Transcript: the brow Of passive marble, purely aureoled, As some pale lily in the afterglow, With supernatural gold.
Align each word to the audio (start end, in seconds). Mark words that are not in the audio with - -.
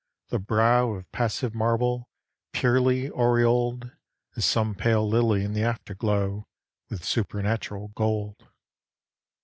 the 0.29 0.39
brow 0.39 0.93
Of 0.95 1.11
passive 1.11 1.53
marble, 1.53 2.09
purely 2.53 3.11
aureoled, 3.11 3.91
As 4.35 4.45
some 4.45 4.73
pale 4.73 5.07
lily 5.07 5.43
in 5.43 5.53
the 5.53 5.61
afterglow, 5.61 6.47
With 6.89 7.05
supernatural 7.05 7.89
gold. 7.89 8.47